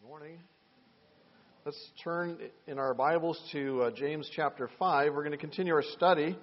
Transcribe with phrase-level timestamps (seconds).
[0.00, 0.38] Good morning.
[1.66, 5.12] Let's turn in our Bibles to uh, James chapter 5.
[5.12, 6.38] We're going to continue our study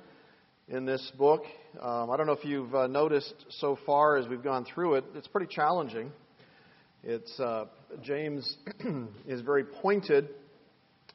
[0.68, 1.42] in this book.
[1.82, 5.06] Um, I don't know if you've uh, noticed so far as we've gone through it,
[5.16, 6.12] it's pretty challenging.
[7.04, 7.66] It's uh,
[8.04, 8.58] James
[9.28, 10.30] is very pointed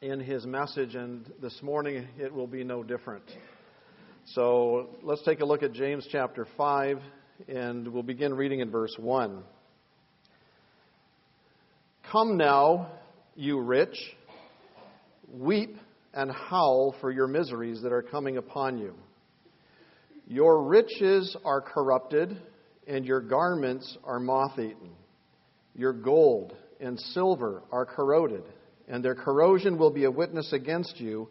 [0.01, 3.25] in his message, and this morning it will be no different.
[4.35, 6.99] So let's take a look at James chapter 5,
[7.47, 9.45] and we'll begin reading in verse 1.
[12.13, 12.89] Come now,
[13.35, 13.97] you rich,
[15.33, 15.79] weep
[16.13, 18.93] and howl for your miseries that are coming upon you.
[20.27, 22.37] Your riches are corrupted,
[22.87, 24.91] and your garments are moth eaten.
[25.75, 28.45] Your gold and silver are corroded,
[28.89, 31.31] and their corrosion will be a witness against you,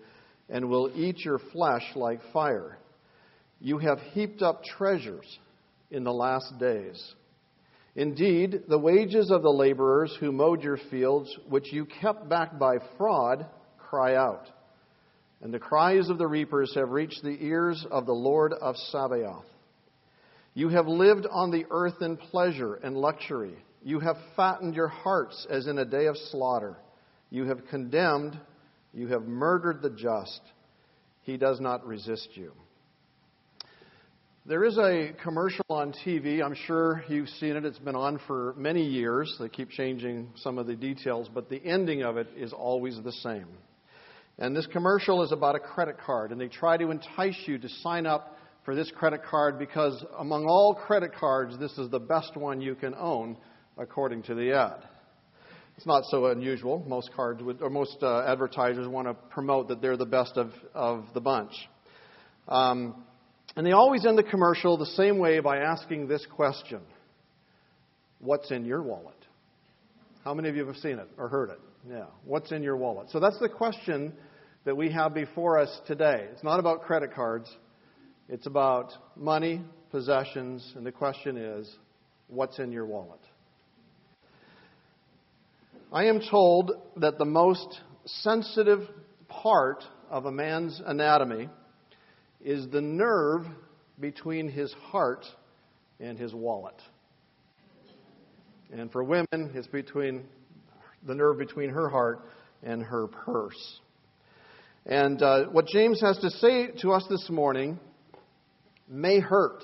[0.49, 2.79] and will eat your flesh like fire.
[3.59, 5.27] You have heaped up treasures
[5.91, 7.13] in the last days.
[7.95, 12.77] Indeed, the wages of the laborers who mowed your fields, which you kept back by
[12.97, 13.45] fraud,
[13.77, 14.47] cry out.
[15.41, 19.45] And the cries of the reapers have reached the ears of the Lord of Sabaoth.
[20.53, 23.55] You have lived on the earth in pleasure and luxury.
[23.83, 26.77] You have fattened your hearts as in a day of slaughter.
[27.29, 28.39] You have condemned,
[28.93, 30.41] you have murdered the just.
[31.23, 32.53] He does not resist you.
[34.43, 36.43] There is a commercial on TV.
[36.43, 37.63] I'm sure you've seen it.
[37.63, 39.31] It's been on for many years.
[39.39, 43.11] They keep changing some of the details, but the ending of it is always the
[43.11, 43.45] same.
[44.39, 47.69] And this commercial is about a credit card, and they try to entice you to
[47.83, 52.35] sign up for this credit card because among all credit cards, this is the best
[52.35, 53.37] one you can own,
[53.77, 54.87] according to the ad.
[55.77, 56.83] It's not so unusual.
[56.87, 60.49] Most cards would, or most uh, advertisers want to promote that they're the best of,
[60.73, 61.53] of the bunch.
[62.47, 63.03] Um,
[63.55, 66.81] and they always end the commercial the same way by asking this question
[68.19, 69.15] What's in your wallet?
[70.23, 71.59] How many of you have seen it or heard it?
[71.89, 72.05] Yeah.
[72.25, 73.09] What's in your wallet?
[73.09, 74.13] So that's the question
[74.65, 76.27] that we have before us today.
[76.31, 77.51] It's not about credit cards,
[78.29, 81.75] it's about money, possessions, and the question is
[82.27, 83.19] what's in your wallet?
[85.91, 88.87] I am told that the most sensitive
[89.27, 91.49] part of a man's anatomy
[92.43, 93.45] is the nerve
[93.99, 95.25] between his heart
[95.99, 96.81] and his wallet.
[98.71, 100.23] And for women, it's between
[101.05, 102.21] the nerve between her heart
[102.63, 103.79] and her purse.
[104.85, 107.79] And uh, what James has to say to us this morning
[108.87, 109.61] may hurt.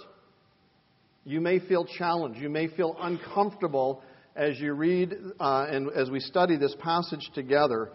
[1.24, 2.40] You may feel challenged.
[2.40, 4.04] You may feel uncomfortable
[4.36, 7.92] as you read uh, and as we study this passage together.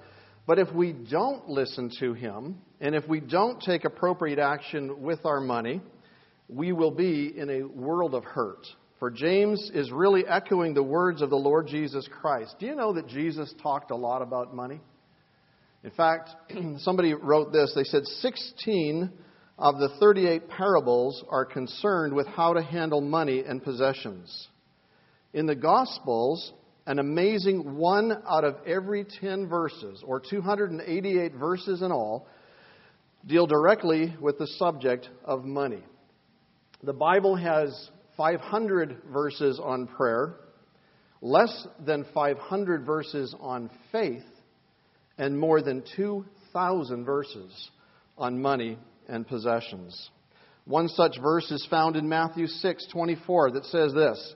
[0.46, 5.24] But if we don't listen to him, and if we don't take appropriate action with
[5.24, 5.80] our money,
[6.48, 8.66] we will be in a world of hurt.
[8.98, 12.56] For James is really echoing the words of the Lord Jesus Christ.
[12.58, 14.80] Do you know that Jesus talked a lot about money?
[15.84, 16.30] In fact,
[16.78, 17.72] somebody wrote this.
[17.74, 19.10] They said 16
[19.58, 24.48] of the 38 parables are concerned with how to handle money and possessions.
[25.32, 26.52] In the Gospels,
[26.86, 32.26] an amazing one out of every 10 verses, or 288 verses in all,
[33.26, 35.82] deal directly with the subject of money.
[36.82, 40.36] The Bible has 500 verses on prayer,
[41.20, 44.24] less than 500 verses on faith,
[45.18, 47.70] and more than 2,000 verses
[48.18, 48.76] on money
[49.08, 50.10] and possessions.
[50.64, 54.34] One such verse is found in Matthew 6:24 that says this: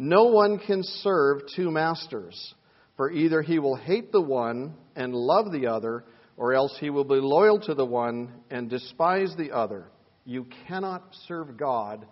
[0.00, 2.54] no one can serve two masters,
[2.96, 6.04] for either he will hate the one and love the other,
[6.36, 9.88] or else he will be loyal to the one and despise the other.
[10.24, 12.06] You cannot serve God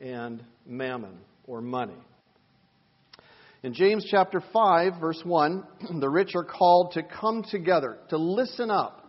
[0.00, 1.94] and mammon or money.
[3.62, 5.64] In James chapter 5, verse 1,
[6.00, 9.06] the rich are called to come together, to listen up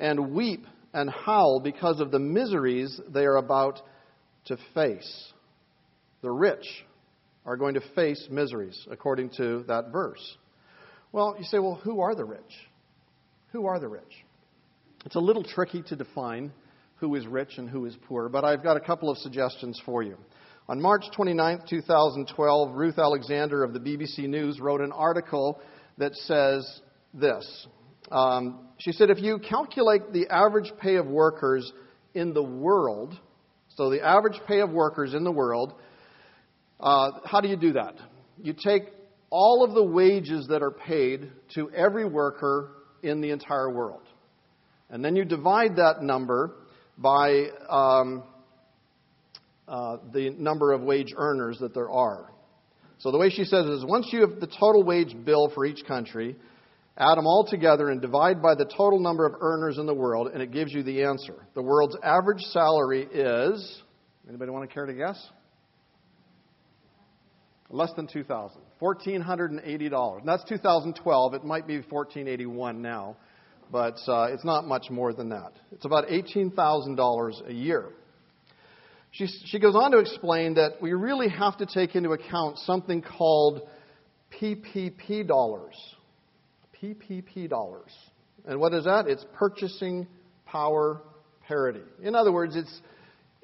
[0.00, 3.80] and weep and howl because of the miseries they are about
[4.46, 5.32] to face.
[6.22, 6.66] The rich
[7.44, 10.36] are going to face miseries, according to that verse.
[11.10, 12.40] Well, you say, well, who are the rich?
[13.52, 14.24] Who are the rich?
[15.04, 16.52] It's a little tricky to define
[16.96, 20.02] who is rich and who is poor, but I've got a couple of suggestions for
[20.02, 20.16] you.
[20.68, 25.60] On March 29, 2012, Ruth Alexander of the BBC News wrote an article
[25.98, 26.80] that says
[27.12, 27.66] this.
[28.10, 31.72] Um, she said, if you calculate the average pay of workers
[32.14, 33.18] in the world,
[33.76, 35.74] so the average pay of workers in the world,
[36.82, 37.94] uh, how do you do that?
[38.42, 38.82] You take
[39.30, 44.02] all of the wages that are paid to every worker in the entire world.
[44.90, 46.56] And then you divide that number
[46.98, 48.24] by um,
[49.66, 52.30] uh, the number of wage earners that there are.
[52.98, 55.84] So the way she says is once you have the total wage bill for each
[55.86, 56.36] country,
[56.98, 60.28] add them all together and divide by the total number of earners in the world,
[60.32, 61.34] and it gives you the answer.
[61.54, 63.82] The world's average salary is
[64.28, 65.18] anybody want to care to guess?
[67.72, 70.18] Less than 2000 $1,480.
[70.18, 71.34] And that's 2012.
[71.34, 73.16] It might be 1481 now,
[73.70, 75.52] but uh, it's not much more than that.
[75.72, 77.88] It's about $18,000 a year.
[79.12, 83.02] She, she goes on to explain that we really have to take into account something
[83.02, 83.62] called
[84.40, 85.74] PPP dollars.
[86.82, 87.90] PPP dollars.
[88.46, 89.06] And what is that?
[89.06, 90.06] It's purchasing
[90.46, 91.02] power
[91.46, 91.82] parity.
[92.02, 92.80] In other words, it's,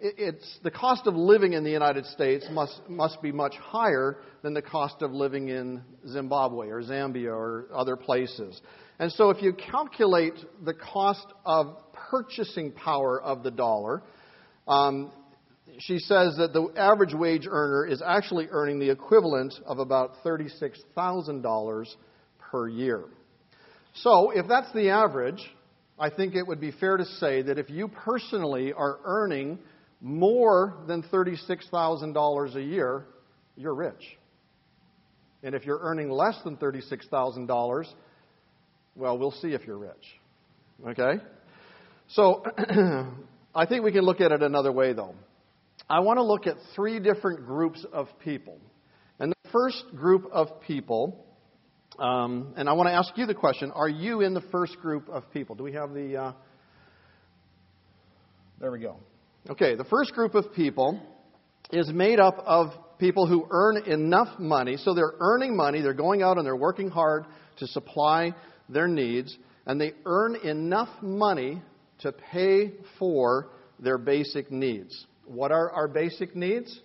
[0.01, 4.55] it's the cost of living in the United States must, must be much higher than
[4.55, 8.61] the cost of living in Zimbabwe or Zambia or other places.
[9.01, 10.35] And so if you calculate
[10.65, 14.03] the cost of purchasing power of the dollar,
[14.69, 15.11] um,
[15.81, 21.87] she says that the average wage earner is actually earning the equivalent of about $36,000
[22.39, 23.05] per year.
[23.95, 25.43] So, if that's the average,
[25.99, 29.59] I think it would be fair to say that if you personally are earning
[30.01, 33.05] more than $36,000 a year,
[33.57, 34.19] you're rich.
[35.43, 37.85] And if you're earning less than $36,000,
[38.95, 39.93] well, we'll see if you're rich.
[40.87, 41.23] Okay?
[42.09, 42.43] So,
[43.55, 45.15] I think we can look at it another way, though.
[45.89, 48.59] I want to look at three different groups of people.
[49.19, 51.25] And the first group of people,
[51.99, 55.09] um, and I want to ask you the question are you in the first group
[55.09, 55.55] of people?
[55.55, 56.17] Do we have the.
[56.17, 56.33] Uh,
[58.61, 58.97] there we go.
[59.51, 61.01] Okay, the first group of people
[61.73, 62.69] is made up of
[62.99, 64.77] people who earn enough money.
[64.77, 67.25] So they're earning money, they're going out and they're working hard
[67.57, 68.35] to supply
[68.69, 69.35] their needs,
[69.65, 71.63] and they earn enough money
[72.01, 73.49] to pay for
[73.79, 75.07] their basic needs.
[75.25, 76.81] What are our basic needs?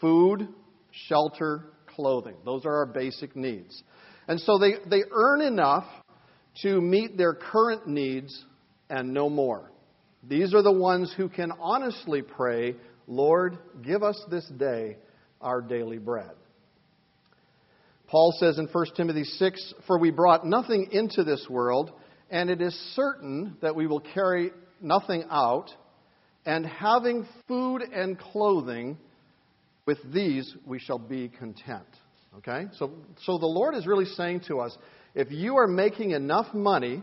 [0.00, 0.48] Food,
[0.90, 2.34] shelter, clothing.
[2.44, 3.84] Those are our basic needs.
[4.26, 5.84] And so they, they earn enough
[6.62, 8.44] to meet their current needs
[8.90, 9.70] and no more.
[10.28, 12.76] These are the ones who can honestly pray,
[13.06, 14.96] Lord, give us this day
[15.40, 16.30] our daily bread.
[18.06, 21.92] Paul says in 1 Timothy 6 For we brought nothing into this world,
[22.30, 24.50] and it is certain that we will carry
[24.80, 25.70] nothing out
[26.46, 28.98] and having food and clothing,
[29.86, 31.86] with these we shall be content.
[32.38, 32.66] Okay?
[32.74, 32.92] So,
[33.24, 34.76] so the Lord is really saying to us
[35.14, 37.02] if you are making enough money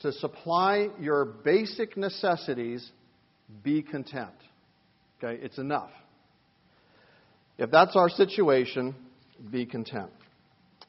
[0.00, 2.90] to supply your basic necessities,
[3.62, 4.34] be content.
[5.18, 5.40] Okay?
[5.42, 5.90] It's enough.
[7.58, 8.94] If that's our situation,
[9.50, 10.10] be content.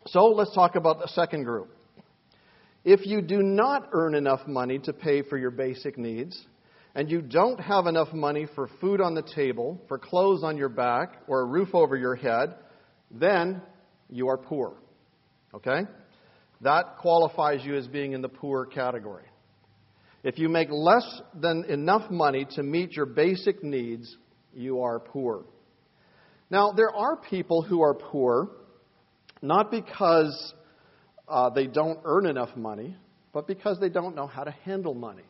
[0.07, 1.69] So let's talk about the second group.
[2.83, 6.41] If you do not earn enough money to pay for your basic needs,
[6.95, 10.69] and you don't have enough money for food on the table, for clothes on your
[10.69, 12.55] back, or a roof over your head,
[13.11, 13.61] then
[14.09, 14.73] you are poor.
[15.53, 15.81] Okay?
[16.61, 19.25] That qualifies you as being in the poor category.
[20.23, 24.17] If you make less than enough money to meet your basic needs,
[24.53, 25.45] you are poor.
[26.49, 28.49] Now, there are people who are poor
[29.41, 30.53] not because
[31.27, 32.95] uh, they don't earn enough money,
[33.33, 35.23] but because they don't know how to handle money.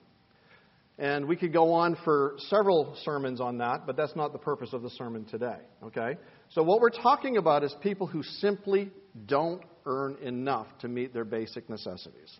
[1.00, 4.74] And we could go on for several sermons on that, but that's not the purpose
[4.74, 5.60] of the sermon today.
[5.84, 6.18] Okay?
[6.50, 8.92] So, what we're talking about is people who simply
[9.28, 12.40] don't earn enough to meet their basic necessities.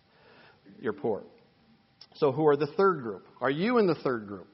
[0.80, 1.24] You're poor.
[2.16, 3.26] So, who are the third group?
[3.40, 4.46] Are you in the third group?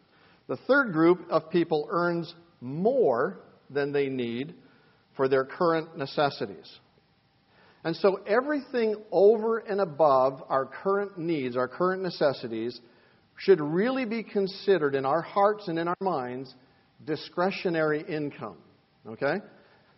[0.47, 4.55] The third group of people earns more than they need
[5.17, 6.71] for their current necessities.
[7.83, 12.81] And so, everything over and above our current needs, our current necessities,
[13.37, 16.55] should really be considered in our hearts and in our minds
[17.05, 18.57] discretionary income.
[19.07, 19.41] Okay?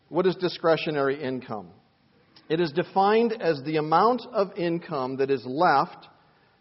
[0.09, 1.69] What is discretionary income?
[2.49, 6.07] It is defined as the amount of income that is left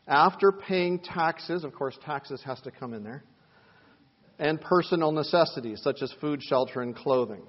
[0.07, 1.63] after paying taxes.
[1.63, 3.23] Of course, taxes has to come in there.
[4.39, 7.43] And personal necessities such as food, shelter, and clothing.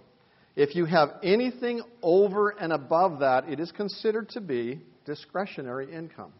[0.54, 6.32] If you have anything over and above that, it is considered to be discretionary income.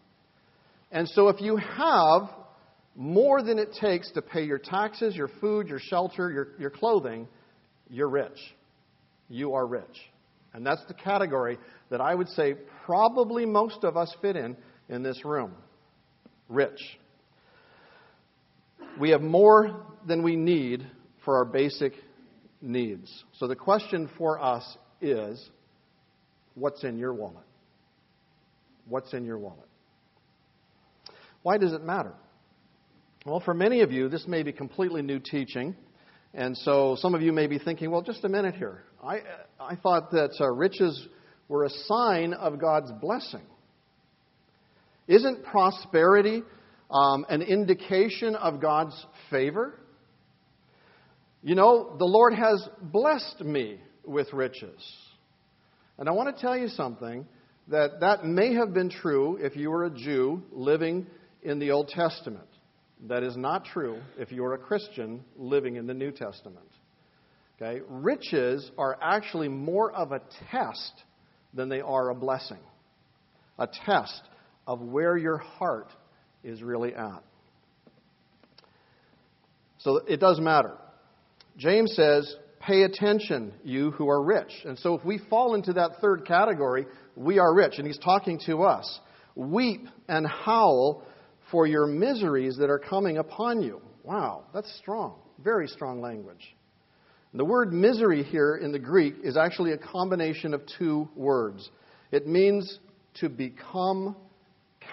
[0.93, 2.31] And so if you have
[2.95, 7.27] more than it takes to pay your taxes, your food, your shelter, your, your clothing,
[7.91, 8.39] you're rich.
[9.29, 9.85] You are rich.
[10.57, 11.59] And that's the category
[11.91, 12.55] that I would say
[12.87, 14.57] probably most of us fit in
[14.89, 15.53] in this room.
[16.49, 16.81] Rich.
[18.99, 20.87] We have more than we need
[21.27, 21.93] for our basic
[22.63, 23.25] needs.
[23.35, 24.65] So the question for us
[25.03, 25.47] is
[26.55, 27.45] what's in your wallet?
[28.89, 29.69] What's in your wallet?
[31.43, 32.15] Why does it matter?
[33.27, 35.77] Well, for many of you, this may be completely new teaching.
[36.33, 38.85] And so some of you may be thinking, well, just a minute here.
[39.07, 39.21] I,
[39.61, 41.07] I thought that uh, riches
[41.49, 43.45] were a sign of God's blessing.
[45.07, 46.43] Isn't prosperity
[46.91, 49.79] um, an indication of God's favor?
[51.43, 54.83] You know, the Lord has blessed me with riches.
[55.99, 57.27] And I want to tell you something
[57.69, 61.07] that that may have been true if you were a Jew living
[61.43, 62.49] in the Old Testament.
[63.07, 66.67] That is not true if you're a Christian living in the New Testament.
[67.57, 67.81] Okay?
[67.89, 70.21] Riches are actually more of a
[70.51, 71.03] test
[71.55, 72.61] than they are a blessing.
[73.59, 74.23] A test
[74.67, 75.91] of where your heart
[76.45, 77.23] is really at.
[79.79, 80.77] So it does matter.
[81.57, 84.51] James says, Pay attention, you who are rich.
[84.65, 87.75] And so if we fall into that third category, we are rich.
[87.79, 89.01] And he's talking to us.
[89.37, 91.05] Weep and howl
[91.53, 93.81] for your miseries that are coming upon you.
[94.03, 95.15] Wow, that's strong.
[95.39, 96.57] Very strong language.
[97.37, 101.69] The word misery here in the Greek is actually a combination of two words.
[102.11, 102.79] It means
[103.21, 104.17] to become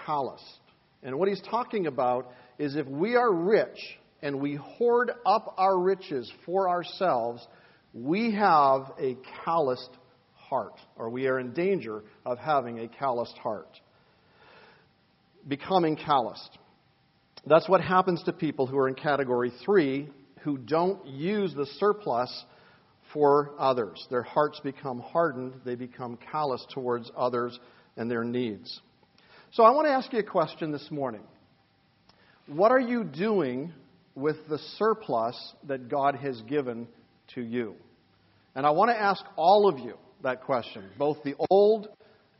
[0.04, 0.60] calloused.
[1.02, 3.78] And what he's talking about is if we are rich
[4.20, 7.46] and we hoard up our riches for ourselves,
[7.94, 9.96] we have a calloused
[10.34, 13.80] heart, or we are in danger of having a calloused heart
[15.48, 16.58] becoming calloused.
[17.46, 20.10] That's what happens to people who are in category three
[20.44, 22.44] who don't use the surplus
[23.12, 24.06] for others.
[24.10, 27.58] Their hearts become hardened, they become callous towards others
[27.96, 28.80] and their needs.
[29.52, 31.22] So I want to ask you a question this morning.
[32.46, 33.72] What are you doing
[34.14, 35.36] with the surplus
[35.66, 36.88] that God has given
[37.34, 37.74] to you?
[38.54, 41.88] And I want to ask all of you that question, both the old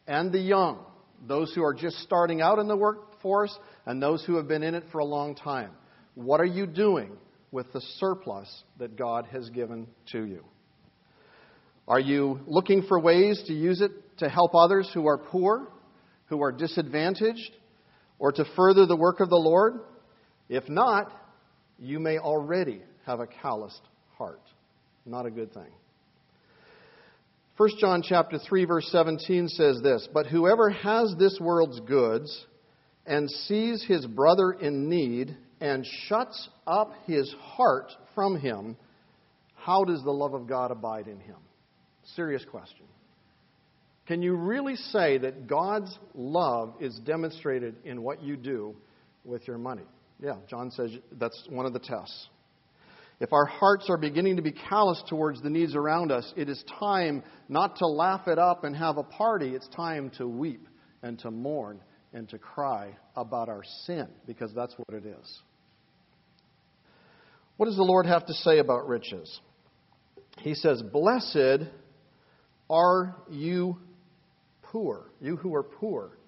[0.06, 0.84] and the young
[1.26, 3.56] those who are just starting out in the workforce
[3.86, 5.70] and those who have been in it for a long time.
[6.14, 7.12] What are you doing
[7.54, 10.44] with the surplus that God has given to you?
[11.86, 15.68] Are you looking for ways to use it to help others who are poor,
[16.26, 17.52] who are disadvantaged,
[18.18, 19.74] or to further the work of the Lord?
[20.48, 21.12] If not,
[21.78, 23.82] you may already have a calloused
[24.18, 24.42] heart.
[25.06, 25.72] Not a good thing.
[27.56, 32.46] 1 John chapter 3 verse 17 says this, "But whoever has this world's goods
[33.06, 38.76] and sees his brother in need and shuts up his heart from him,
[39.54, 41.38] how does the love of God abide in him?"
[42.14, 42.86] Serious question.
[44.06, 48.76] Can you really say that God's love is demonstrated in what you do
[49.24, 49.86] with your money?
[50.20, 52.28] Yeah, John says that's one of the tests.
[53.20, 56.62] If our hearts are beginning to be callous towards the needs around us, it is
[56.78, 59.54] time not to laugh it up and have a party.
[59.54, 60.68] It's time to weep
[61.02, 61.80] and to mourn
[62.12, 65.42] and to cry about our sin, because that's what it is.
[67.56, 69.40] What does the Lord have to say about riches?
[70.38, 71.70] He says, Blessed
[72.68, 73.78] are you
[74.62, 76.18] poor, you who are poor,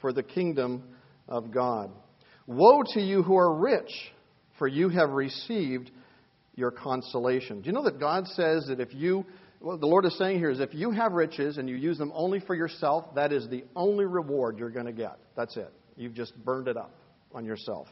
[0.00, 0.82] for the kingdom
[1.28, 1.90] of God.
[2.46, 3.90] Woe to you who are rich,
[4.58, 5.90] for you have received
[6.54, 7.62] your consolation.
[7.62, 9.24] Do you know that God says that if you,
[9.60, 12.12] what the Lord is saying here is if you have riches and you use them
[12.14, 15.16] only for yourself, that is the only reward you're going to get.
[15.34, 15.72] That's it.
[15.96, 16.94] You've just burned it up
[17.32, 17.88] on yourself.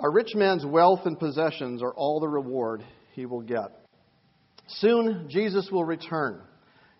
[0.00, 3.72] A rich man's wealth and possessions are all the reward he will get.
[4.68, 6.40] Soon Jesus will return,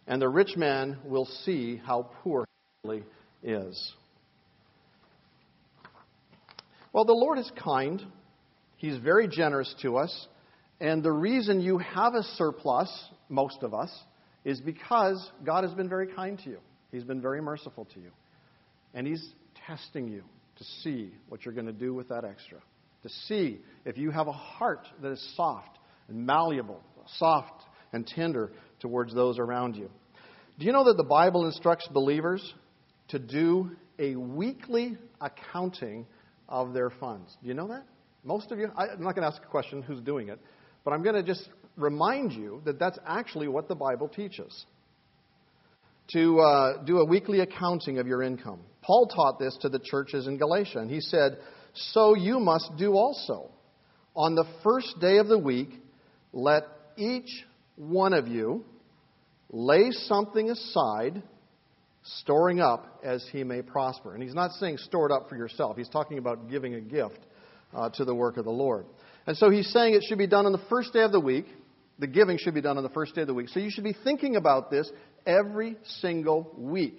[0.09, 2.45] and the rich man will see how poor
[2.83, 3.05] he really
[3.43, 3.95] is.
[6.93, 8.03] Well, the Lord is kind.
[8.77, 10.27] He's very generous to us.
[10.81, 12.91] And the reason you have a surplus,
[13.29, 13.91] most of us,
[14.45, 16.59] is because God has been very kind to you.
[16.91, 18.11] He's been very merciful to you.
[18.95, 19.25] And He's
[19.67, 20.23] testing you
[20.57, 22.59] to see what you're going to do with that extra.
[23.03, 25.79] To see if you have a heart that is soft
[26.09, 26.83] and malleable,
[27.19, 27.63] soft
[27.93, 29.91] and tender towards those around you.
[30.59, 32.55] Do you know that the Bible instructs believers
[33.09, 36.07] to do a weekly accounting
[36.49, 37.37] of their funds?
[37.41, 37.85] Do you know that?
[38.25, 40.41] Most of you, I'm not going to ask a question who's doing it,
[40.85, 44.67] but I'm going to just remind you that that's actually what the Bible teaches.
[46.13, 48.61] To uh, do a weekly accounting of your income.
[48.83, 51.39] Paul taught this to the churches in Galatia, and he said,
[51.75, 53.51] So you must do also.
[54.15, 55.71] On the first day of the week,
[56.33, 56.65] let
[56.97, 57.45] each
[57.77, 58.65] one of you
[59.51, 61.23] lay something aside,
[62.03, 64.15] storing up as he may prosper.
[64.15, 67.21] And he's not saying store it up for yourself, he's talking about giving a gift
[67.73, 68.87] uh, to the work of the Lord.
[69.27, 71.47] And so he's saying it should be done on the first day of the week.
[71.99, 73.49] The giving should be done on the first day of the week.
[73.49, 74.91] So you should be thinking about this
[75.27, 76.99] every single week.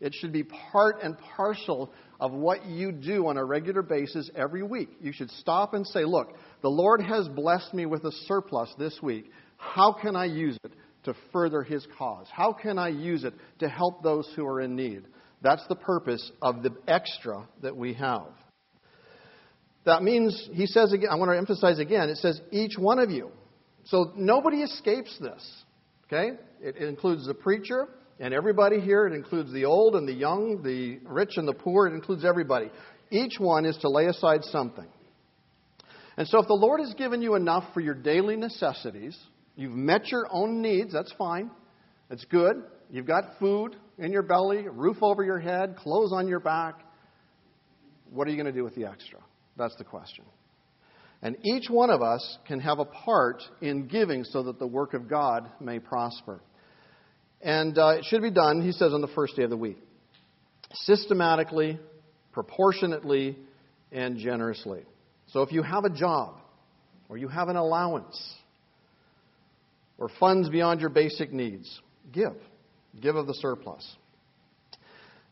[0.00, 4.62] It should be part and parcel of what you do on a regular basis every
[4.62, 4.88] week.
[5.00, 8.98] You should stop and say, Look, the Lord has blessed me with a surplus this
[9.02, 9.30] week.
[9.58, 10.72] How can I use it
[11.04, 12.26] to further his cause?
[12.32, 15.02] How can I use it to help those who are in need?
[15.42, 18.28] That's the purpose of the extra that we have.
[19.84, 23.10] That means, he says again, I want to emphasize again, it says each one of
[23.10, 23.30] you.
[23.84, 25.64] So nobody escapes this.
[26.06, 26.32] Okay?
[26.60, 27.88] It includes the preacher
[28.20, 29.06] and everybody here.
[29.06, 31.88] It includes the old and the young, the rich and the poor.
[31.88, 32.70] It includes everybody.
[33.10, 34.86] Each one is to lay aside something.
[36.16, 39.18] And so if the Lord has given you enough for your daily necessities,
[39.56, 41.50] you've met your own needs, that's fine.
[42.10, 42.62] That's good.
[42.90, 46.80] You've got food in your belly, roof over your head, clothes on your back.
[48.10, 49.20] What are you going to do with the extra?
[49.56, 50.24] That's the question.
[51.22, 54.94] And each one of us can have a part in giving so that the work
[54.94, 56.42] of God may prosper.
[57.42, 59.78] And uh, it should be done, he says, on the first day of the week.
[60.72, 61.78] Systematically,
[62.32, 63.36] proportionately,
[63.92, 64.82] and generously.
[65.28, 66.36] So if you have a job,
[67.08, 68.34] or you have an allowance,
[69.98, 71.80] or funds beyond your basic needs,
[72.12, 72.36] give.
[73.00, 73.96] Give of the surplus.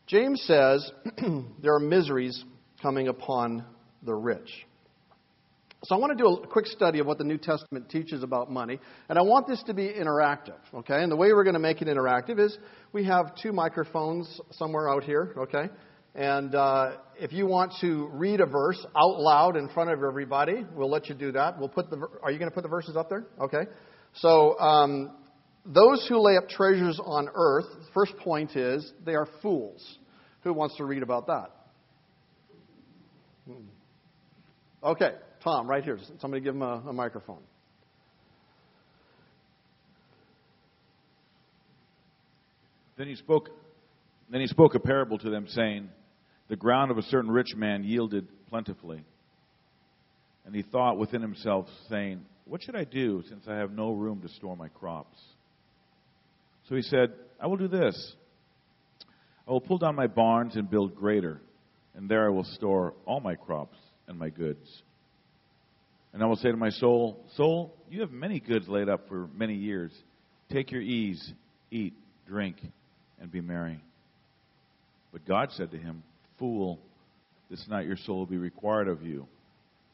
[0.07, 0.91] James says
[1.61, 2.43] there are miseries
[2.81, 3.63] coming upon
[4.03, 4.65] the rich.
[5.85, 8.51] So I want to do a quick study of what the New Testament teaches about
[8.51, 11.01] money, and I want this to be interactive, okay?
[11.01, 12.57] And the way we're going to make it interactive is
[12.91, 15.69] we have two microphones somewhere out here, okay?
[16.15, 20.65] And uh, if you want to read a verse out loud in front of everybody,
[20.75, 21.57] we'll let you do that.
[21.57, 21.97] We'll put the.
[22.23, 23.27] Are you going to put the verses up there?
[23.39, 23.63] Okay.
[24.15, 25.11] So um,
[25.65, 27.67] those who lay up treasures on earth.
[27.93, 29.99] First point is they are fools.
[30.41, 31.51] Who wants to read about that?
[33.45, 33.63] Hmm.
[34.83, 35.11] Okay.
[35.43, 35.97] Tom, right here.
[36.19, 37.41] Somebody give him a, a microphone.
[42.97, 43.49] Then he spoke.
[44.29, 45.89] Then he spoke a parable to them, saying,
[46.49, 49.03] "The ground of a certain rich man yielded plentifully."
[50.45, 54.21] And he thought within himself, saying, "What should I do, since I have no room
[54.21, 55.17] to store my crops?"
[56.67, 58.15] So he said, "I will do this.
[59.47, 61.39] I will pull down my barns and build greater,
[61.95, 63.77] and there I will store all my crops
[64.07, 64.83] and my goods."
[66.13, 69.29] And I will say to my soul, Soul, you have many goods laid up for
[69.35, 69.91] many years.
[70.51, 71.33] Take your ease,
[71.71, 71.93] eat,
[72.27, 72.57] drink,
[73.19, 73.79] and be merry.
[75.11, 76.03] But God said to him,
[76.39, 76.79] Fool,
[77.49, 79.27] this night your soul will be required of you.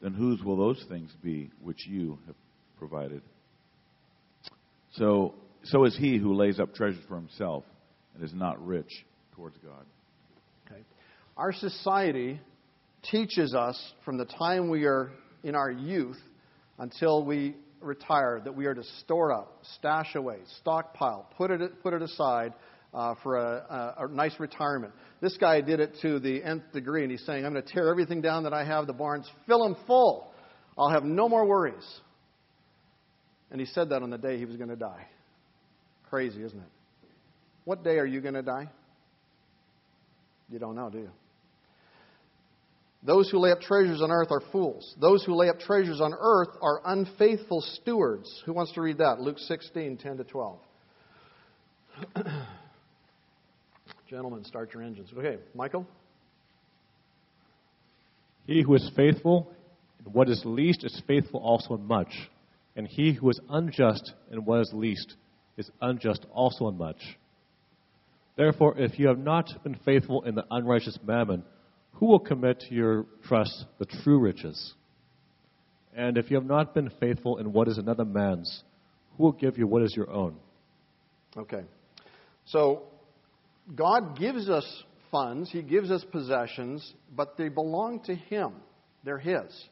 [0.00, 2.36] Then whose will those things be which you have
[2.78, 3.22] provided?
[4.94, 7.64] So, so is he who lays up treasures for himself
[8.14, 9.84] and is not rich towards God.
[10.66, 10.82] Okay.
[11.36, 12.40] Our society
[13.10, 15.10] teaches us from the time we are
[15.46, 16.18] in our youth
[16.78, 21.94] until we retire that we are to store up, stash away, stockpile, put it, put
[21.94, 22.52] it aside
[22.92, 24.92] uh, for a, a, a, nice retirement.
[25.20, 27.88] This guy did it to the nth degree, and he's saying, I'm going to tear
[27.88, 30.32] everything down that I have, the barns, fill them full.
[30.76, 32.00] I'll have no more worries.
[33.52, 35.06] And he said that on the day he was going to die.
[36.10, 36.68] Crazy, isn't it?
[37.64, 38.68] What day are you going to die?
[40.50, 41.10] You don't know, do you?
[43.02, 44.94] Those who lay up treasures on earth are fools.
[45.00, 48.42] Those who lay up treasures on earth are unfaithful stewards.
[48.46, 49.20] Who wants to read that?
[49.20, 50.58] Luke 16, 10 to 12.
[54.08, 55.10] Gentlemen, start your engines.
[55.16, 55.86] Okay, Michael?
[58.46, 59.52] He who is faithful
[60.04, 62.12] in what is least is faithful also in much.
[62.76, 65.16] And he who is unjust in what is least
[65.56, 67.00] is unjust also in much.
[68.36, 71.42] Therefore, if you have not been faithful in the unrighteous mammon,
[71.96, 74.74] who will commit to your trust the true riches?
[75.94, 78.62] And if you have not been faithful in what is another man's,
[79.16, 80.36] who will give you what is your own?
[81.36, 81.62] Okay.
[82.44, 82.82] So,
[83.74, 84.66] God gives us
[85.10, 88.52] funds, He gives us possessions, but they belong to Him.
[89.04, 89.64] They're His.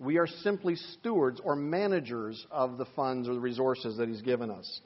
[0.00, 4.50] We are simply stewards or managers of the funds or the resources that He's given
[4.50, 4.80] us.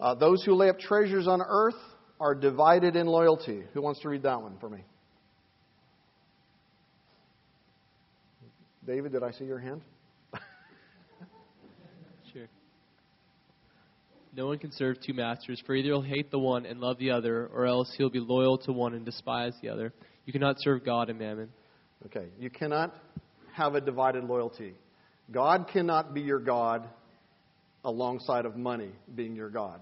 [0.00, 1.74] Uh, those who lay up treasures on earth
[2.18, 3.62] are divided in loyalty.
[3.74, 4.82] Who wants to read that one for me?
[8.90, 9.82] David, did I see your hand?
[12.32, 12.48] sure.
[14.36, 17.12] No one can serve two masters, for either he'll hate the one and love the
[17.12, 19.92] other, or else he'll be loyal to one and despise the other.
[20.26, 21.50] You cannot serve God and mammon.
[22.06, 22.92] Okay, you cannot
[23.52, 24.74] have a divided loyalty.
[25.30, 26.88] God cannot be your God
[27.84, 29.78] alongside of money being your God.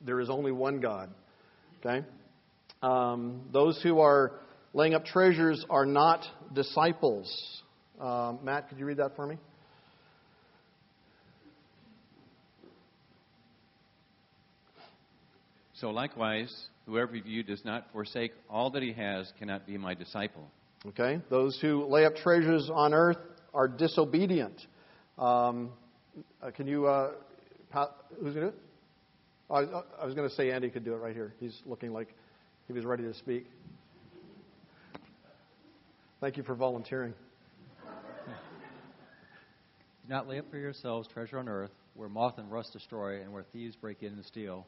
[0.00, 1.10] There is only one God.
[1.84, 2.06] Okay?
[2.82, 4.40] Um, those who are
[4.72, 7.61] laying up treasures are not disciples.
[8.02, 9.36] Um, Matt, could you read that for me?
[15.74, 16.52] So likewise,
[16.86, 20.50] whoever of you does not forsake all that he has cannot be my disciple.
[20.86, 21.20] Okay.
[21.30, 23.18] Those who lay up treasures on earth
[23.54, 24.60] are disobedient.
[25.16, 25.70] Um,
[26.42, 27.12] uh, can you, uh,
[28.20, 28.54] who's going to do it?
[29.48, 29.58] I,
[30.02, 31.34] I was going to say Andy could do it right here.
[31.38, 32.08] He's looking like
[32.66, 33.46] he was ready to speak.
[36.20, 37.14] Thank you for volunteering.
[40.12, 43.44] Not lay up for yourselves treasure on earth, where moth and rust destroy, and where
[43.44, 44.66] thieves break in and steal.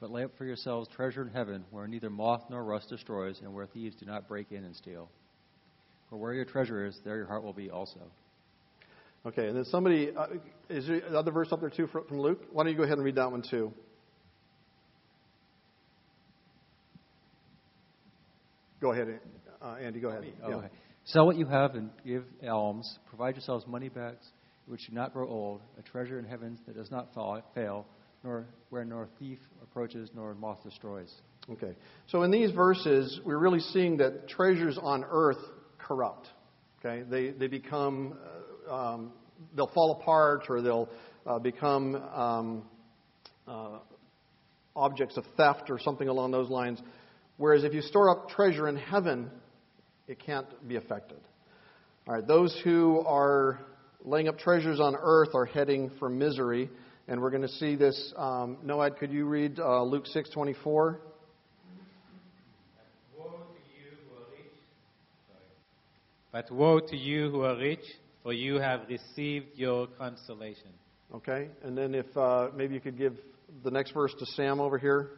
[0.00, 3.54] But lay up for yourselves treasure in heaven, where neither moth nor rust destroys, and
[3.54, 5.08] where thieves do not break in and steal.
[6.10, 8.00] For where your treasure is, there your heart will be also.
[9.24, 10.26] Okay, and then somebody, uh,
[10.68, 12.42] is there another verse up there too from Luke?
[12.52, 13.72] Why don't you go ahead and read that one too?
[18.78, 19.20] Go ahead,
[19.62, 20.30] uh, Andy, go ahead.
[20.42, 20.56] Oh, Yeah.
[20.56, 20.68] okay.
[21.04, 22.98] Sell what you have and give alms.
[23.08, 24.24] Provide yourselves money bags
[24.66, 27.86] which do not grow old, a treasure in heavens that does not fall, fail,
[28.22, 31.12] nor where nor thief approaches nor moth destroys.
[31.50, 31.74] Okay.
[32.06, 35.38] So in these verses, we're really seeing that treasures on earth
[35.78, 36.28] corrupt.
[36.78, 37.02] Okay.
[37.02, 38.16] They, they become,
[38.68, 39.12] uh, um,
[39.56, 40.88] they'll fall apart or they'll
[41.26, 42.62] uh, become um,
[43.48, 43.78] uh,
[44.76, 46.80] objects of theft or something along those lines.
[47.36, 49.30] Whereas if you store up treasure in heaven,
[50.12, 51.18] it can't be affected.
[52.06, 52.26] All right.
[52.26, 53.58] Those who are
[54.04, 56.68] laying up treasures on earth are heading for misery.
[57.08, 58.12] And we're going to see this.
[58.16, 60.98] Um, Noad, could you read uh, Luke 6:24?
[66.30, 67.84] But woe to you who are rich,
[68.22, 70.70] for you have received your consolation.
[71.14, 73.18] Okay, and then if uh, maybe you could give
[73.62, 75.10] the next verse to Sam over here,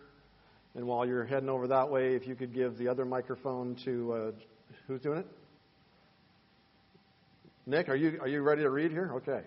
[0.75, 4.13] and while you're heading over that way, if you could give the other microphone to
[4.13, 4.31] uh,
[4.87, 5.27] who's doing it?
[7.67, 9.13] Nick, are you are you ready to read here?
[9.17, 9.41] Okay,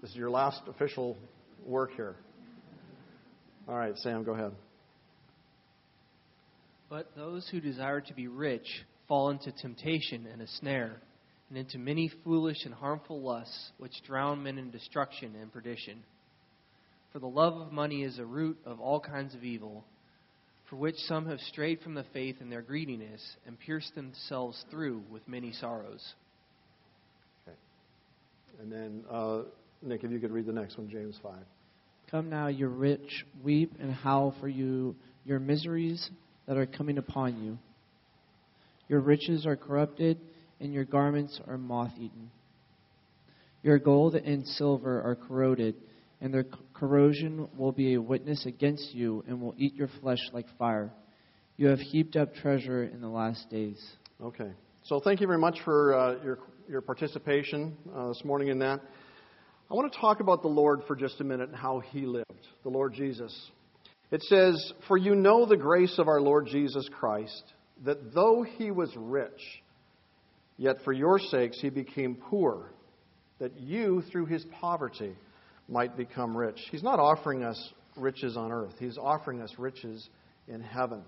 [0.00, 1.16] this is your last official
[1.66, 2.16] work here.
[3.68, 4.52] All right, Sam, go ahead.
[6.88, 8.66] But those who desire to be rich
[9.08, 10.96] fall into temptation and a snare,
[11.48, 16.02] and into many foolish and harmful lusts, which drown men in destruction and perdition.
[17.12, 19.84] For the love of money is a root of all kinds of evil,
[20.68, 25.02] for which some have strayed from the faith in their greediness, and pierced themselves through
[25.10, 26.14] with many sorrows.
[28.60, 29.42] And then uh,
[29.82, 31.44] Nick, if you could read the next one, James five.
[32.10, 36.10] Come now, you rich, weep and howl for you your miseries
[36.46, 37.58] that are coming upon you.
[38.88, 40.18] Your riches are corrupted,
[40.60, 42.30] and your garments are moth eaten.
[43.62, 45.74] Your gold and silver are corroded,
[46.20, 46.46] and their
[46.78, 50.90] corrosion will be a witness against you and will eat your flesh like fire.
[51.56, 53.84] You have heaped up treasure in the last days.
[54.22, 54.50] Okay.
[54.84, 56.38] So thank you very much for uh, your
[56.68, 58.80] your participation uh, this morning in that.
[59.70, 62.46] I want to talk about the Lord for just a minute and how he lived,
[62.62, 63.50] the Lord Jesus.
[64.10, 67.42] It says, For you know the grace of our Lord Jesus Christ,
[67.84, 69.40] that though he was rich,
[70.56, 72.70] yet for your sakes he became poor,
[73.38, 75.14] that you, through his poverty,
[75.68, 76.58] might become rich.
[76.70, 80.08] He's not offering us riches on earth, he's offering us riches
[80.46, 81.02] in heaven.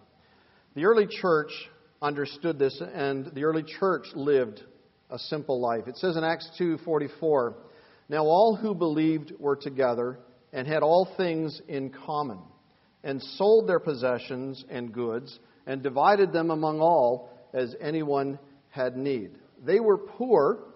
[0.75, 1.51] The early church
[2.03, 4.63] understood this, and the early church lived
[5.11, 5.89] a simple life.
[5.89, 7.57] It says in Acts 2:44,
[8.09, 10.19] "Now all who believed were together
[10.53, 12.41] and had all things in common,
[13.03, 18.39] and sold their possessions and goods and divided them among all as anyone
[18.71, 19.39] had need.
[19.65, 20.75] They were poor,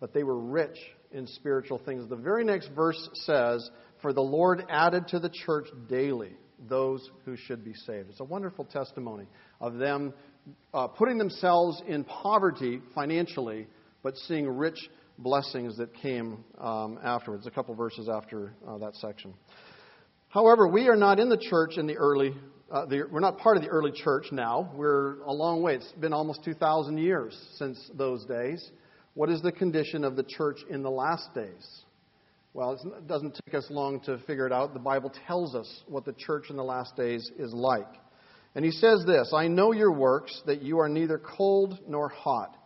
[0.00, 0.78] but they were rich
[1.12, 3.70] in spiritual things." The very next verse says,
[4.02, 6.36] "For the Lord added to the church daily
[6.68, 9.26] those who should be saved." It's a wonderful testimony
[9.60, 10.12] of them
[10.72, 13.66] uh, putting themselves in poverty financially,
[14.02, 19.34] but seeing rich blessings that came um, afterwards, a couple verses after uh, that section.
[20.28, 22.32] However, we are not in the church in the early,
[22.70, 24.72] uh, the, we're not part of the early church now.
[24.74, 25.74] We're a long way.
[25.74, 28.70] It's been almost 2,000 years since those days.
[29.20, 31.82] What is the condition of the church in the last days?
[32.54, 34.72] Well, it doesn't take us long to figure it out.
[34.72, 37.92] The Bible tells us what the church in the last days is like.
[38.54, 42.56] And he says this I know your works, that you are neither cold nor hot.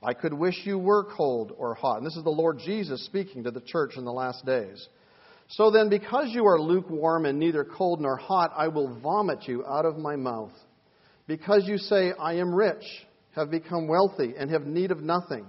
[0.00, 1.96] I could wish you were cold or hot.
[1.96, 4.88] And this is the Lord Jesus speaking to the church in the last days.
[5.48, 9.66] So then, because you are lukewarm and neither cold nor hot, I will vomit you
[9.66, 10.52] out of my mouth.
[11.26, 12.84] Because you say, I am rich,
[13.34, 15.48] have become wealthy, and have need of nothing,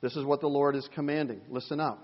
[0.00, 1.40] This is what the Lord is commanding.
[1.48, 1.98] Listen up.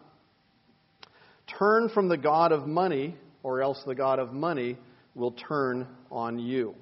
[1.58, 4.76] Turn from the God of money or else the God of money
[5.14, 6.74] will turn on you.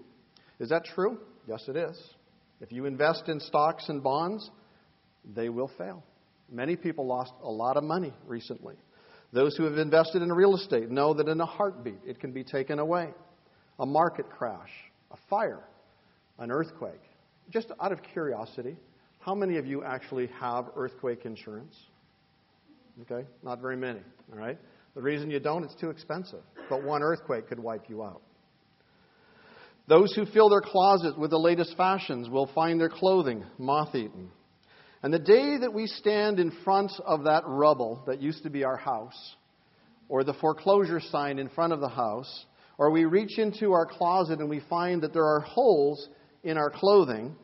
[0.59, 1.19] Is that true?
[1.47, 2.01] Yes, it is.
[2.61, 4.51] If you invest in stocks and bonds,
[5.25, 6.03] they will fail.
[6.51, 8.77] Many people lost a lot of money recently.
[9.33, 12.45] Those who have invested in real estate know that in a heartbeat it can be
[12.45, 13.09] taken away.
[13.79, 14.71] A market crash,
[15.11, 15.65] a fire,
[16.39, 17.03] an earthquake.
[17.51, 18.77] Just out of curiosity,
[19.25, 21.75] how many of you actually have earthquake insurance?
[23.03, 24.59] Okay, not very many, all right?
[24.95, 26.43] The reason you don't, it's too expensive.
[26.69, 28.21] But one earthquake could wipe you out.
[29.89, 34.31] Those who fill their closet with the latest fashions will find their clothing moth eaten.
[35.03, 38.63] And the day that we stand in front of that rubble that used to be
[38.63, 39.37] our house,
[40.11, 42.45] or the foreclosure sign in front of the house,
[42.77, 46.09] or we reach into our closet and we find that there are holes
[46.43, 47.35] in our clothing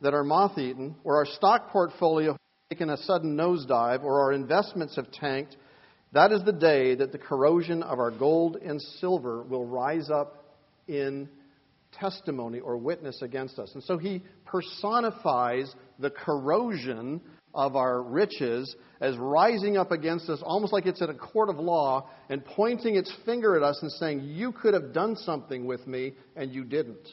[0.00, 2.38] that are moth eaten, or our stock portfolio has
[2.70, 5.56] taken a sudden nosedive, or our investments have tanked,
[6.12, 10.56] that is the day that the corrosion of our gold and silver will rise up
[10.88, 11.28] in
[11.92, 13.70] testimony or witness against us.
[13.74, 17.20] And so he personifies the corrosion
[17.54, 21.58] of our riches as rising up against us, almost like it's in a court of
[21.58, 25.86] law, and pointing its finger at us and saying, You could have done something with
[25.86, 27.08] me, and you didn't.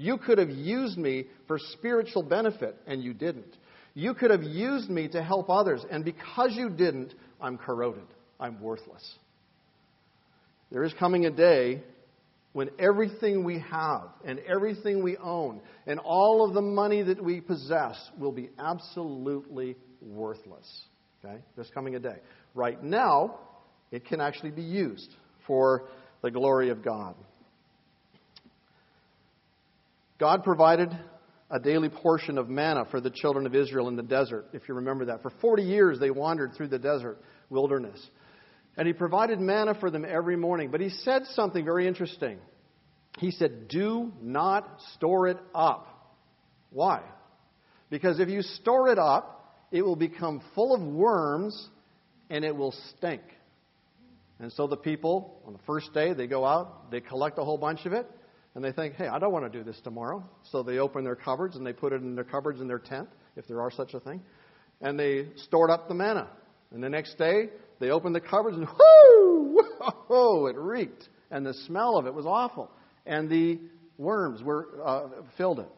[0.00, 3.54] You could have used me for spiritual benefit, and you didn't.
[3.92, 8.06] You could have used me to help others, and because you didn't, I'm corroded.
[8.40, 9.06] I'm worthless.
[10.72, 11.82] There is coming a day
[12.54, 17.42] when everything we have and everything we own and all of the money that we
[17.42, 20.66] possess will be absolutely worthless.
[21.22, 21.42] Okay?
[21.56, 22.16] There's coming a day.
[22.54, 23.38] Right now,
[23.90, 25.10] it can actually be used
[25.46, 25.90] for
[26.22, 27.16] the glory of God.
[30.20, 30.94] God provided
[31.50, 34.74] a daily portion of manna for the children of Israel in the desert, if you
[34.74, 35.22] remember that.
[35.22, 37.98] For 40 years, they wandered through the desert wilderness.
[38.76, 40.70] And he provided manna for them every morning.
[40.70, 42.38] But he said something very interesting.
[43.18, 45.88] He said, Do not store it up.
[46.68, 47.02] Why?
[47.88, 51.68] Because if you store it up, it will become full of worms
[52.28, 53.22] and it will stink.
[54.38, 57.58] And so the people, on the first day, they go out, they collect a whole
[57.58, 58.06] bunch of it,
[58.54, 60.24] and they think, hey, I don't want to do this tomorrow.
[60.50, 63.08] So they open their cupboards and they put it in their cupboards in their tent,
[63.36, 64.20] if there are such a thing,
[64.80, 66.28] and they stored up the manna.
[66.72, 69.62] And the next day, they opened the cupboards and whoo,
[70.08, 71.08] whoa, it reeked.
[71.30, 72.70] And the smell of it was awful.
[73.06, 73.58] And the
[73.98, 75.68] worms were uh, filled it.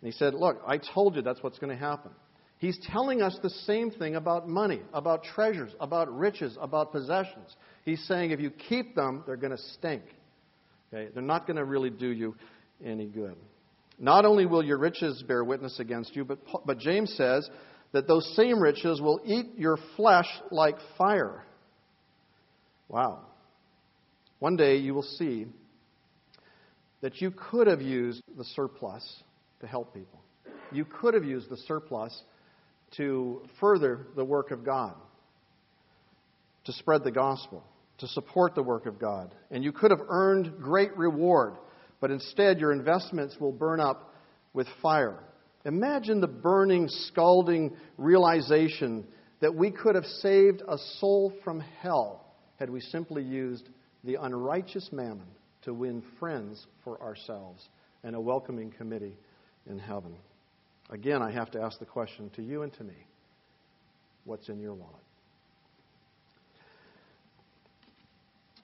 [0.00, 2.12] And he said, Look, I told you that's what's going to happen.
[2.58, 7.56] He's telling us the same thing about money, about treasures, about riches, about possessions.
[7.84, 10.02] He's saying if you keep them, they're going to stink.
[10.92, 11.10] Okay?
[11.12, 12.34] They're not going to really do you
[12.84, 13.36] any good.
[13.98, 17.48] Not only will your riches bear witness against you, but, but James says
[17.92, 21.44] that those same riches will eat your flesh like fire.
[22.88, 23.20] Wow.
[24.38, 25.46] One day you will see
[27.02, 29.22] that you could have used the surplus
[29.60, 30.20] to help people.
[30.72, 32.18] You could have used the surplus
[32.96, 34.94] to further the work of God,
[36.64, 37.62] to spread the gospel,
[38.00, 39.34] to support the work of God.
[39.50, 41.54] And you could have earned great reward,
[42.00, 44.14] but instead your investments will burn up
[44.52, 45.22] with fire.
[45.64, 49.06] Imagine the burning, scalding realization
[49.40, 52.26] that we could have saved a soul from hell
[52.58, 53.68] had we simply used
[54.04, 55.26] the unrighteous mammon
[55.62, 57.68] to win friends for ourselves
[58.02, 59.16] and a welcoming committee
[59.68, 60.14] in heaven.
[60.90, 63.06] Again, I have to ask the question to you and to me
[64.24, 65.09] what's in your wallet?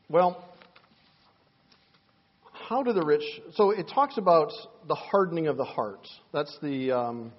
[0.08, 0.44] Well,
[2.52, 3.24] how do the rich.
[3.54, 4.52] So it talks about
[4.86, 6.06] the hardening of the heart.
[6.32, 7.32] That's the, um,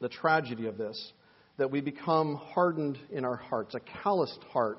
[0.00, 1.12] the tragedy of this,
[1.56, 4.78] that we become hardened in our hearts, a calloused heart.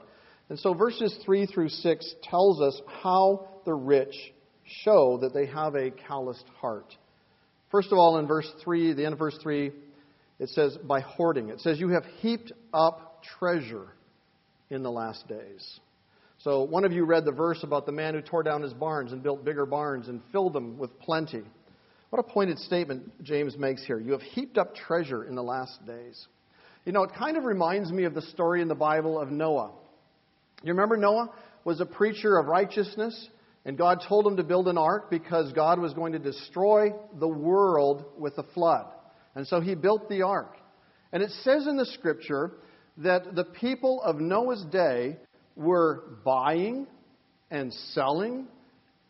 [0.49, 4.15] And so verses 3 through 6 tells us how the rich
[4.83, 6.95] show that they have a calloused heart.
[7.71, 9.71] First of all, in verse 3, the end of verse 3,
[10.37, 11.49] it says, by hoarding.
[11.49, 13.87] It says, You have heaped up treasure
[14.69, 15.79] in the last days.
[16.45, 19.11] So, one of you read the verse about the man who tore down his barns
[19.11, 21.41] and built bigger barns and filled them with plenty.
[22.11, 23.99] What a pointed statement James makes here.
[23.99, 26.27] You have heaped up treasure in the last days.
[26.85, 29.71] You know, it kind of reminds me of the story in the Bible of Noah.
[30.61, 31.31] You remember Noah
[31.63, 33.27] was a preacher of righteousness,
[33.65, 37.27] and God told him to build an ark because God was going to destroy the
[37.27, 38.85] world with a flood.
[39.33, 40.55] And so he built the ark.
[41.11, 42.51] And it says in the scripture
[42.97, 45.17] that the people of Noah's day
[45.55, 46.87] were buying
[47.51, 48.47] and selling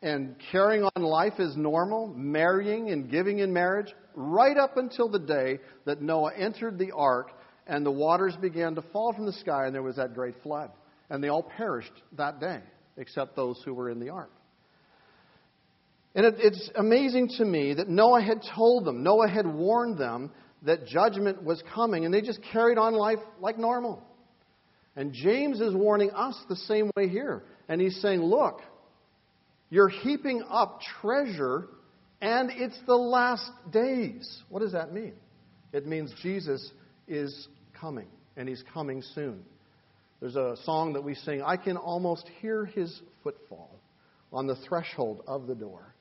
[0.01, 5.19] and carrying on life as normal, marrying and giving in marriage, right up until the
[5.19, 7.31] day that Noah entered the ark
[7.67, 10.71] and the waters began to fall from the sky and there was that great flood.
[11.10, 12.62] And they all perished that day.
[12.97, 14.31] except those who were in the ark.
[16.15, 20.31] And it, it's amazing to me that Noah had told them, Noah had warned them
[20.63, 24.01] that judgment was coming, and they just carried on life like normal.
[24.95, 27.43] And James is warning us the same way here.
[27.67, 28.62] And he's saying, Look,
[29.69, 31.67] you're heaping up treasure,
[32.21, 34.41] and it's the last days.
[34.49, 35.13] What does that mean?
[35.73, 36.71] It means Jesus
[37.08, 37.47] is
[37.79, 39.43] coming, and he's coming soon.
[40.21, 43.69] There's a song that we sing, I can almost hear his footfall
[44.31, 45.93] on the threshold of the door.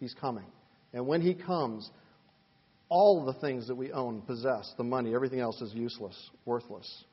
[0.00, 0.44] He's coming.
[0.92, 1.90] And when he comes,
[2.88, 7.04] all the things that we own, possess, the money, everything else is useless, worthless.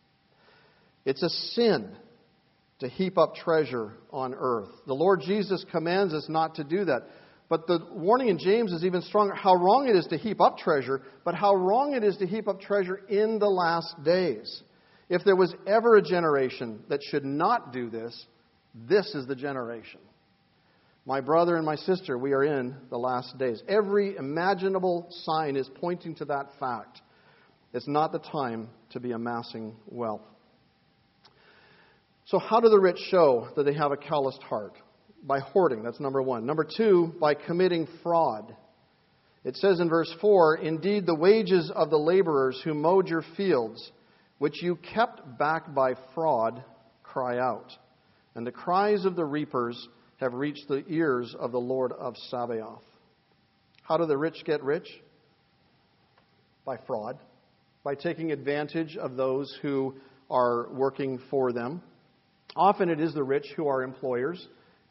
[1.06, 1.96] It's a sin
[2.80, 4.70] to heap up treasure on earth.
[4.88, 7.04] The Lord Jesus commands us not to do that.
[7.48, 10.58] But the warning in James is even stronger how wrong it is to heap up
[10.58, 14.64] treasure, but how wrong it is to heap up treasure in the last days.
[15.10, 18.26] If there was ever a generation that should not do this,
[18.74, 20.00] this is the generation.
[21.06, 23.62] My brother and my sister, we are in the last days.
[23.68, 27.02] Every imaginable sign is pointing to that fact.
[27.74, 30.22] It's not the time to be amassing wealth.
[32.32, 34.78] So, how do the rich show that they have a calloused heart?
[35.22, 36.46] By hoarding, that's number one.
[36.46, 38.56] Number two, by committing fraud.
[39.44, 43.92] It says in verse 4 Indeed, the wages of the laborers who mowed your fields,
[44.38, 46.64] which you kept back by fraud,
[47.04, 47.70] cry out.
[48.34, 49.90] And the cries of the reapers
[50.22, 52.82] have reached the ears of the Lord of Sabaoth.
[53.84, 54.88] How do the rich get rich?
[56.64, 57.20] By fraud,
[57.84, 59.96] by taking advantage of those who
[60.30, 61.82] are working for them.
[62.56, 64.46] Often it is the rich who are employers,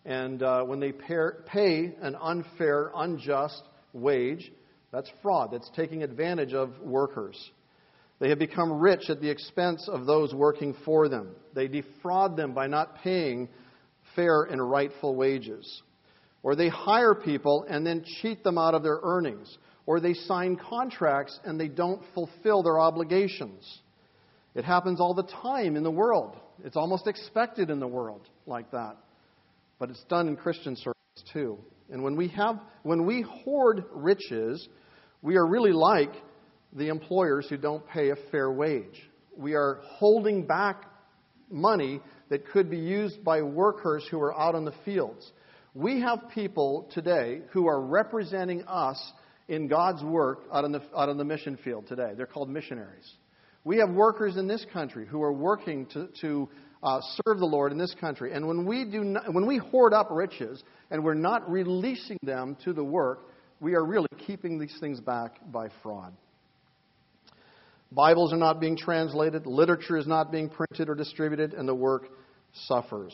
[0.05, 4.51] and uh, when they pay an unfair, unjust wage,
[4.93, 5.51] that's fraud.
[5.53, 7.39] That's taking advantage of workers.
[8.19, 11.35] They have become rich at the expense of those working for them.
[11.55, 13.49] They defraud them by not paying
[14.17, 15.83] fair and rightful wages.
[16.43, 19.57] Or they hire people and then cheat them out of their earnings.
[19.87, 23.81] Or they sign contracts and they don't fulfill their obligations.
[24.55, 26.37] It happens all the time in the world.
[26.65, 28.97] It's almost expected in the world like that.
[29.79, 30.95] But it's done in Christian circles
[31.33, 31.59] too.
[31.91, 34.69] And when we have when we hoard riches,
[35.23, 36.13] we are really like
[36.73, 39.09] the employers who don't pay a fair wage.
[39.37, 40.85] We are holding back
[41.51, 45.33] money that could be used by workers who are out in the fields.
[45.75, 49.13] We have people today who are representing us
[49.49, 52.13] in God's work out in the, out in the mission field today.
[52.17, 53.09] They're called missionaries.
[53.65, 56.49] We have workers in this country who are working to, to
[56.83, 58.33] uh, serve the Lord in this country.
[58.33, 62.57] And when we, do not, when we hoard up riches and we're not releasing them
[62.65, 63.29] to the work,
[63.61, 66.15] we are really keeping these things back by fraud.
[67.93, 72.05] Bibles are not being translated, literature is not being printed or distributed, and the work
[72.53, 73.13] suffers.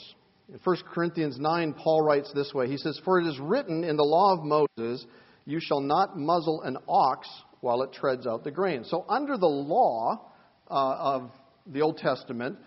[0.49, 3.97] In 1 Corinthians 9, Paul writes this way He says, For it is written in
[3.97, 5.05] the law of Moses,
[5.45, 7.27] You shall not muzzle an ox
[7.63, 8.85] while it treads out the grain.
[8.85, 10.31] So, under the law
[10.71, 11.31] uh, of
[11.67, 12.59] the Old Testament,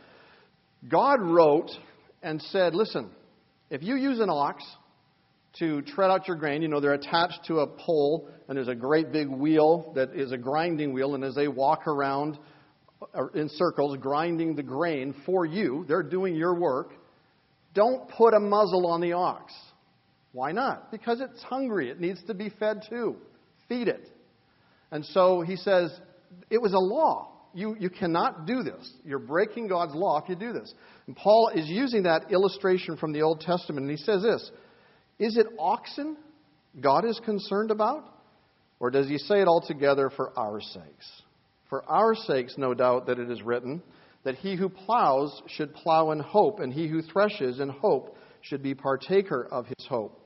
[0.88, 1.69] God wrote
[2.21, 3.09] and said, Listen,
[3.69, 4.63] if you use an ox
[5.57, 6.62] to tread out your grain.
[6.62, 10.31] You know, they're attached to a pole, and there's a great big wheel that is
[10.31, 12.38] a grinding wheel, and as they walk around
[13.13, 16.91] uh, in circles, grinding the grain for you, they're doing your work.
[17.73, 19.53] Don't put a muzzle on the ox.
[20.31, 20.91] Why not?
[20.91, 21.89] Because it's hungry.
[21.89, 23.15] It needs to be fed too.
[23.67, 24.09] Feed it.
[24.91, 25.91] And so he says,
[26.49, 27.31] it was a law.
[27.53, 28.93] You, you cannot do this.
[29.03, 30.73] You're breaking God's law if you do this.
[31.07, 34.51] And Paul is using that illustration from the Old Testament, and he says this
[35.19, 36.17] is it oxen
[36.79, 38.15] God is concerned about?
[38.79, 41.21] Or does he say it altogether for our sakes?
[41.69, 43.81] For our sakes, no doubt, that it is written
[44.23, 48.62] that he who plows should plow in hope, and he who threshes in hope should
[48.62, 50.19] be partaker of his hope.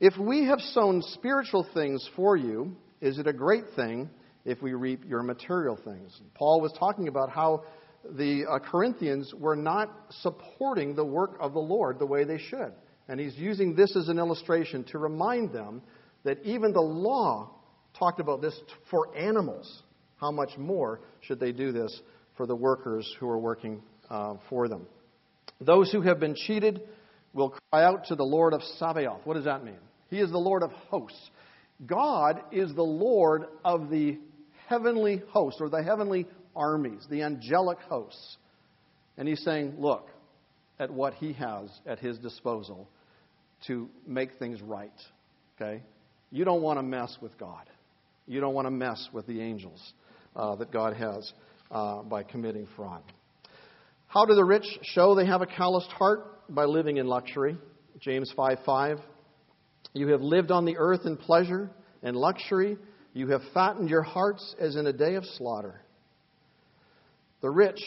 [0.00, 4.10] If we have sown spiritual things for you, is it a great thing
[4.46, 6.18] if we reap your material things?
[6.34, 7.64] Paul was talking about how
[8.10, 9.90] the uh, Corinthians were not
[10.22, 12.72] supporting the work of the Lord the way they should.
[13.08, 15.82] And he's using this as an illustration to remind them
[16.24, 17.50] that even the law
[17.98, 18.58] talked about this
[18.90, 19.82] for animals.
[20.16, 22.00] How much more should they do this
[22.36, 24.86] for the workers who are working uh, for them?
[25.60, 26.82] Those who have been cheated
[27.32, 29.20] will cry out to the Lord of Sabaoth.
[29.24, 29.78] What does that mean?
[30.08, 31.30] He is the Lord of hosts.
[31.84, 34.18] God is the Lord of the
[34.66, 38.36] heavenly hosts, or the heavenly armies, the angelic hosts.
[39.16, 40.10] And he's saying, Look
[40.78, 42.88] at what he has at his disposal
[43.66, 44.90] to make things right.
[45.56, 45.82] Okay?
[46.30, 47.64] You don't want to mess with God.
[48.26, 49.80] You don't want to mess with the angels
[50.34, 51.32] uh, that God has
[51.70, 53.02] uh, by committing fraud.
[54.08, 56.32] How do the rich show they have a calloused heart?
[56.48, 57.56] By living in luxury.
[58.00, 58.98] James 5 5.
[59.94, 61.70] You have lived on the earth in pleasure
[62.02, 62.76] and luxury.
[63.16, 65.80] You have fattened your hearts as in a day of slaughter.
[67.40, 67.80] The rich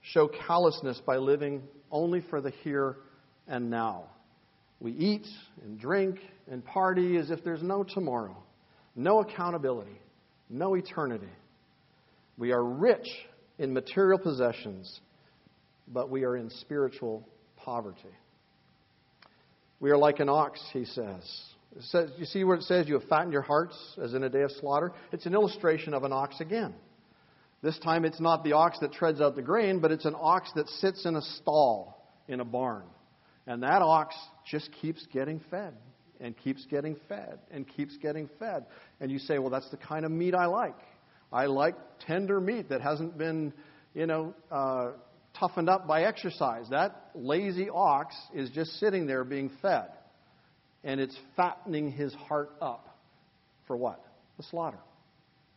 [0.00, 2.96] show callousness by living only for the here
[3.46, 4.04] and now.
[4.80, 5.26] We eat
[5.62, 6.20] and drink
[6.50, 8.34] and party as if there's no tomorrow,
[8.96, 10.00] no accountability,
[10.48, 11.28] no eternity.
[12.38, 13.08] We are rich
[13.58, 15.00] in material possessions,
[15.86, 18.16] but we are in spiritual poverty.
[19.80, 21.51] We are like an ox, he says.
[21.80, 22.10] Says.
[22.18, 24.50] You see where it says you have fattened your hearts as in a day of
[24.52, 24.92] slaughter?
[25.12, 26.74] It's an illustration of an ox again.
[27.62, 30.50] This time it's not the ox that treads out the grain, but it's an ox
[30.56, 32.84] that sits in a stall in a barn.
[33.46, 34.14] And that ox
[34.44, 35.74] just keeps getting fed
[36.20, 38.66] and keeps getting fed and keeps getting fed.
[39.00, 40.78] And you say, well, that's the kind of meat I like.
[41.32, 41.74] I like
[42.06, 43.52] tender meat that hasn't been,
[43.94, 44.90] you know, uh,
[45.38, 46.66] toughened up by exercise.
[46.70, 49.88] That lazy ox is just sitting there being fed.
[50.84, 52.88] And it's fattening his heart up
[53.66, 54.04] for what?
[54.36, 54.78] The slaughter.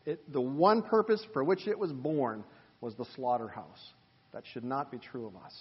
[0.06, 2.44] It, the one purpose for which it was born
[2.82, 3.94] was the slaughterhouse.
[4.34, 5.54] That should not be true of us.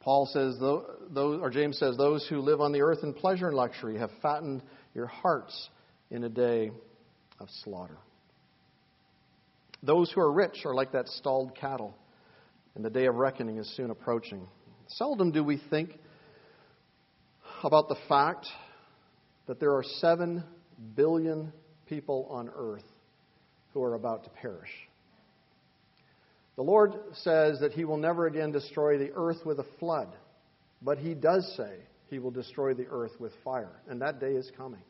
[0.00, 3.56] Paul says, those, or James says, those who live on the earth in pleasure and
[3.56, 4.62] luxury have fattened
[4.94, 5.68] your hearts
[6.10, 6.72] in a day
[7.38, 7.98] of slaughter.
[9.82, 11.94] Those who are rich are like that stalled cattle,
[12.74, 14.48] and the day of reckoning is soon approaching.
[14.88, 15.98] Seldom do we think
[17.64, 18.46] about the fact
[19.46, 20.44] that there are seven
[20.94, 21.52] billion
[21.86, 22.84] people on earth
[23.72, 24.70] who are about to perish.
[26.56, 30.08] The Lord says that He will never again destroy the earth with a flood,
[30.82, 31.76] but He does say
[32.08, 34.82] He will destroy the earth with fire, and that day is coming.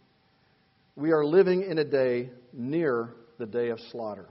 [0.97, 4.27] We are living in a day near the day of slaughter.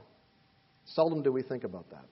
[0.86, 2.06] Seldom do we think about that.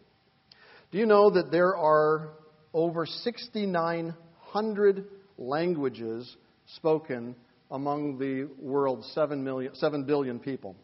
[0.92, 2.30] Do you know that there are
[2.74, 5.06] over 6,900
[5.40, 6.36] languages
[6.76, 7.36] spoken
[7.72, 10.76] among the world's 7, million, 7 billion people?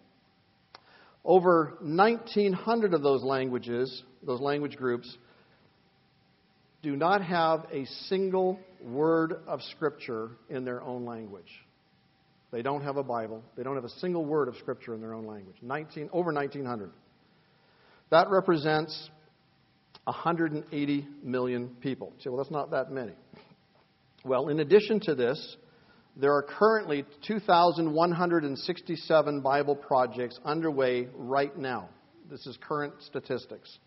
[1.24, 5.18] Over 1,900 of those languages, those language groups,
[6.84, 11.50] do not have a single word of Scripture in their own language.
[12.52, 13.44] They don't have a Bible.
[13.58, 15.58] They don't have a single word of Scripture in their own language.
[15.64, 16.92] 19, over 1,900.
[18.12, 19.10] That represents
[20.04, 22.14] 180 million people.
[22.18, 23.14] You say, well, that's not that many.
[24.26, 25.56] Well, in addition to this,
[26.16, 31.90] there are currently 2,167 Bible projects underway right now.
[32.28, 33.78] This is current statistics.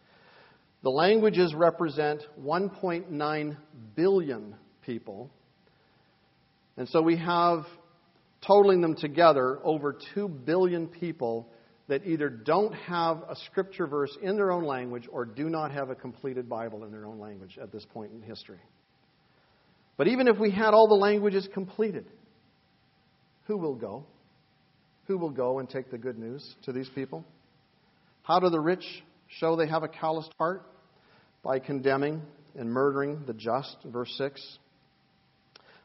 [0.84, 3.56] The languages represent 1.9
[3.96, 4.54] billion
[4.86, 5.28] people.
[6.76, 7.64] And so we have,
[8.46, 11.48] totaling them together, over 2 billion people
[11.88, 15.90] that either don't have a scripture verse in their own language or do not have
[15.90, 18.60] a completed Bible in their own language at this point in history.
[19.98, 22.06] But even if we had all the languages completed,
[23.46, 24.06] who will go?
[25.08, 27.24] Who will go and take the good news to these people?
[28.22, 28.84] How do the rich
[29.26, 30.62] show they have a calloused heart?
[31.42, 32.22] By condemning
[32.56, 34.58] and murdering the just, verse 6.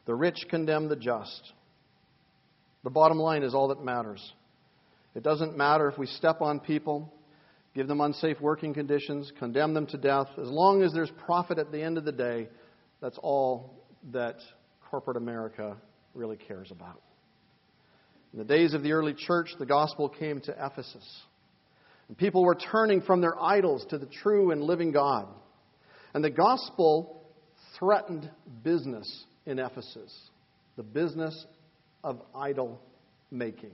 [0.06, 1.52] The rich condemn the just.
[2.84, 4.32] The bottom line is all that matters.
[5.14, 7.12] It doesn't matter if we step on people,
[7.74, 10.28] give them unsafe working conditions, condemn them to death.
[10.40, 12.48] As long as there's profit at the end of the day,
[13.00, 14.36] that's all that
[14.90, 15.76] corporate America
[16.14, 17.00] really cares about.
[18.32, 21.22] In the days of the early church, the gospel came to Ephesus.
[22.08, 25.26] And people were turning from their idols to the true and living God.
[26.12, 27.22] And the gospel
[27.78, 28.30] threatened
[28.62, 30.12] business in Ephesus
[30.76, 31.46] the business
[32.02, 32.80] of idol
[33.30, 33.72] making.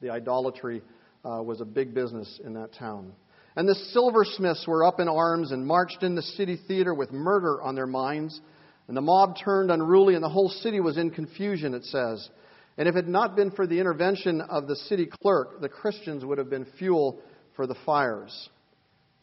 [0.00, 0.82] The idolatry
[1.24, 3.12] uh, was a big business in that town.
[3.54, 7.62] And the silversmiths were up in arms and marched in the city theater with murder
[7.62, 8.40] on their minds.
[8.88, 12.28] And the mob turned unruly, and the whole city was in confusion, it says.
[12.76, 16.24] And if it had not been for the intervention of the city clerk, the Christians
[16.24, 17.20] would have been fuel
[17.54, 18.48] for the fires.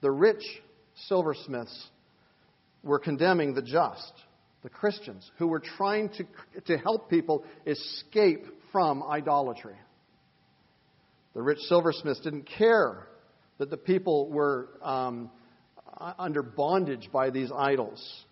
[0.01, 0.43] The rich
[1.07, 1.88] silversmiths
[2.84, 4.14] were condemning the just,
[4.64, 6.26] the Christians, who were trying to,
[6.68, 9.76] to help people escape from idolatry.
[11.34, 13.07] The rich silversmiths didn't care
[13.57, 15.32] that the people were um,
[16.18, 18.26] under bondage by these idols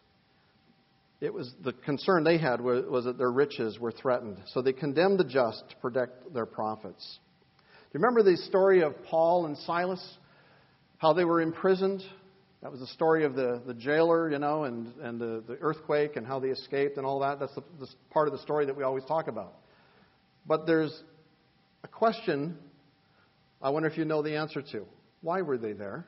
[1.19, 4.37] it was the concern they had was, was, that their riches were threatened.
[4.53, 7.19] So they condemned the just to protect their profits.
[7.57, 10.03] Do you remember the story of Paul and Silas?
[10.99, 12.03] How they were imprisoned?
[12.61, 16.15] That was the story of the, the jailer, you know, and, and the, the earthquake
[16.15, 17.39] and how they escaped and all that.
[17.39, 19.53] That's the, the part of the story that we always talk about.
[20.45, 21.03] But there's
[21.83, 22.57] a question
[23.61, 24.85] I wonder if you know the answer to.
[25.21, 26.05] Why were they there?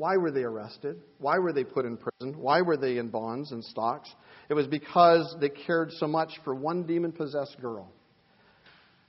[0.00, 0.96] Why were they arrested?
[1.18, 2.40] Why were they put in prison?
[2.40, 4.08] Why were they in bonds and stocks?
[4.48, 7.92] It was because they cared so much for one demon possessed girl.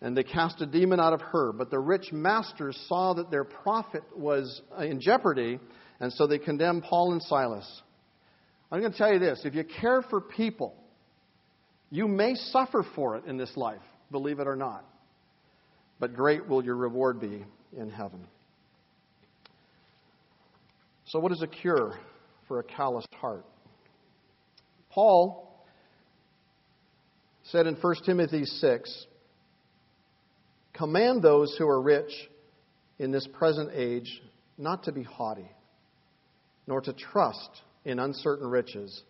[0.01, 1.53] And they cast a demon out of her.
[1.53, 5.59] But the rich masters saw that their profit was in jeopardy,
[6.01, 7.81] and so they condemned Paul and Silas.
[8.69, 10.75] I'm going to tell you this if you care for people,
[11.89, 13.79] you may suffer for it in this life,
[14.11, 14.83] believe it or not.
[16.01, 17.45] But great will your reward be
[17.77, 18.27] in heaven.
[21.11, 21.99] So, what is a cure
[22.47, 23.45] for a calloused heart?
[24.91, 25.61] Paul
[27.43, 29.07] said in 1 Timothy 6
[30.71, 32.11] Command those who are rich
[32.97, 34.21] in this present age
[34.57, 35.51] not to be haughty,
[36.65, 39.03] nor to trust in uncertain riches,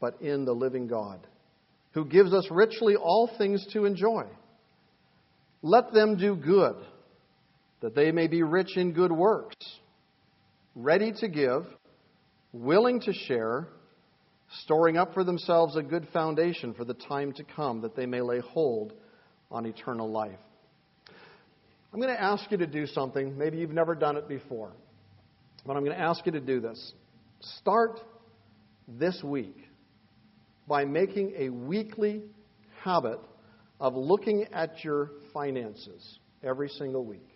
[0.00, 1.24] but in the living God,
[1.92, 4.24] who gives us richly all things to enjoy.
[5.62, 6.74] Let them do good,
[7.82, 9.54] that they may be rich in good works,
[10.76, 11.66] ready to give,
[12.52, 13.66] willing to share,
[14.62, 18.20] storing up for themselves a good foundation for the time to come, that they may
[18.20, 18.92] lay hold
[19.50, 20.38] on eternal life.
[21.92, 23.38] I'm going to ask you to do something.
[23.38, 24.72] Maybe you've never done it before,
[25.64, 26.92] but I'm going to ask you to do this.
[27.40, 28.00] Start
[28.86, 29.56] this week
[30.68, 32.22] by making a weekly
[32.82, 33.18] habit
[33.80, 37.28] of looking at your finances every single week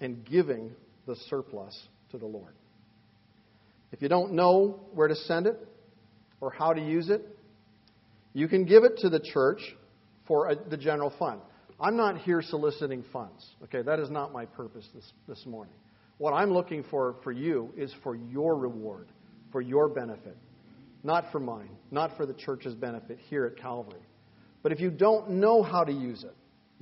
[0.00, 0.70] and giving
[1.06, 1.76] the surplus
[2.14, 2.54] to the Lord.
[3.92, 5.56] If you don't know where to send it
[6.40, 7.22] or how to use it,
[8.32, 9.60] you can give it to the church
[10.26, 11.40] for a, the general fund.
[11.80, 13.46] I'm not here soliciting funds.
[13.64, 15.74] Okay, that is not my purpose this, this morning.
[16.18, 19.08] What I'm looking for for you is for your reward,
[19.52, 20.36] for your benefit,
[21.02, 24.00] not for mine, not for the church's benefit here at Calvary.
[24.62, 26.34] But if you don't know how to use it,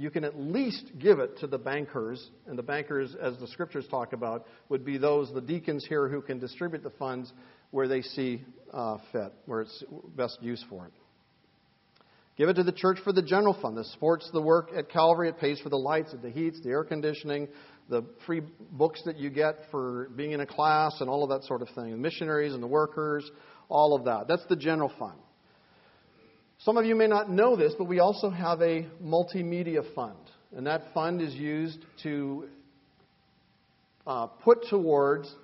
[0.03, 3.87] you can at least give it to the bankers, and the bankers, as the scriptures
[3.89, 7.33] talk about, would be those, the deacons here, who can distribute the funds
[7.71, 9.85] where they see uh, fit, where it's
[10.17, 10.93] best use for it.
[12.37, 13.77] Give it to the church for the general fund.
[13.77, 15.29] This supports the work at Calvary.
[15.29, 17.47] It pays for the lights, the heats, the air conditioning,
[17.89, 18.43] the free
[18.73, 21.69] books that you get for being in a class, and all of that sort of
[21.77, 21.93] thing.
[21.93, 23.31] The missionaries and the workers,
[23.69, 24.27] all of that.
[24.27, 25.19] That's the general fund.
[26.65, 30.17] Some of you may not know this, but we also have a multimedia fund.
[30.55, 32.49] And that fund is used to
[34.07, 35.35] uh, put towards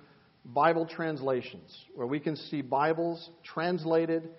[0.45, 4.29] Bible translations, where we can see Bibles translated,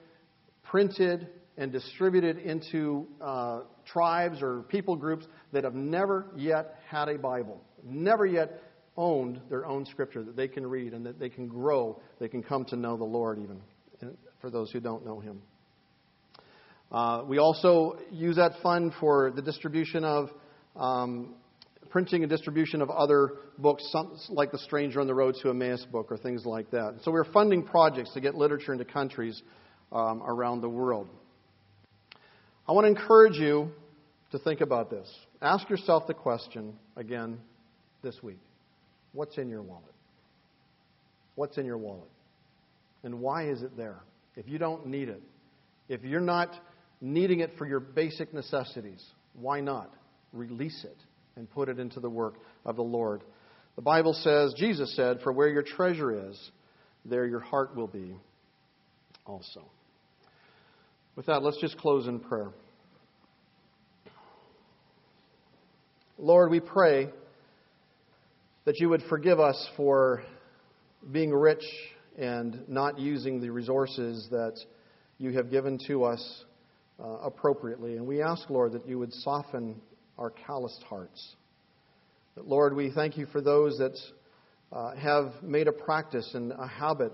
[0.63, 1.29] printed,
[1.59, 7.61] and distributed into uh, tribes or people groups that have never yet had a Bible,
[7.85, 8.63] never yet
[8.97, 12.43] owned their own scripture that they can read and that they can grow, they can
[12.43, 13.61] come to know the Lord, even
[14.41, 15.43] for those who don't know Him.
[16.91, 20.31] Uh, we also use that fund for the distribution of
[20.77, 21.35] um,
[21.91, 25.85] printing and distribution of other books, some, like The Stranger on the Road to Emmaus
[25.85, 26.99] book or things like that.
[27.03, 29.43] So we're funding projects to get literature into countries
[29.93, 31.09] um, around the world.
[32.69, 33.71] I want to encourage you
[34.33, 35.09] to think about this.
[35.43, 37.39] Ask yourself the question again
[38.03, 38.39] this week
[39.13, 39.85] What's in your wallet?
[41.35, 42.09] What's in your wallet?
[43.03, 44.01] And why is it there?
[44.37, 45.23] If you don't need it,
[45.89, 46.55] if you're not
[47.01, 49.93] needing it for your basic necessities, why not
[50.33, 50.97] release it
[51.37, 52.35] and put it into the work
[52.65, 53.23] of the Lord?
[53.77, 56.51] The Bible says, Jesus said, For where your treasure is,
[57.05, 58.15] there your heart will be
[59.25, 59.63] also.
[61.17, 62.51] With that, let's just close in prayer.
[66.19, 67.09] Lord, we pray
[68.67, 70.23] that you would forgive us for
[71.11, 71.65] being rich
[72.19, 74.55] and not using the resources that
[75.17, 76.45] you have given to us
[77.03, 77.97] uh, appropriately.
[77.97, 79.81] And we ask, Lord, that you would soften
[80.19, 81.37] our calloused hearts.
[82.35, 83.97] That, Lord, we thank you for those that
[84.73, 87.13] uh, have made a practice and a habit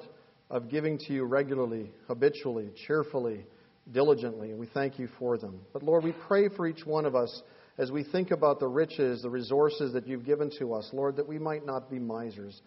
[0.51, 3.45] of giving to you regularly, habitually, cheerfully,
[3.93, 5.61] diligently, and we thank you for them.
[5.73, 7.43] But Lord, we pray for each one of us
[7.79, 11.29] as we think about the riches, the resources that you've given to us, Lord, that
[11.29, 12.61] we might not be misers,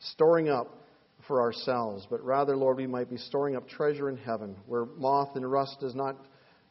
[0.00, 0.82] storing up
[1.26, 5.36] for ourselves, but rather, Lord, we might be storing up treasure in heaven where moth
[5.36, 6.16] and rust does not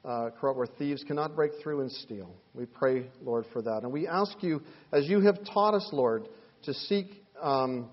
[0.06, 2.36] uh, corrupt, where thieves cannot break through and steal.
[2.54, 3.84] We pray, Lord, for that.
[3.84, 6.28] And we ask you, as you have taught us, Lord,
[6.64, 7.24] to seek.
[7.41, 7.89] Um,